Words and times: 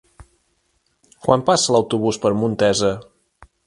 Quan 1.27 1.45
passa 1.51 1.77
l'autobús 1.77 2.21
per 2.25 2.35
Montesa? 2.43 2.95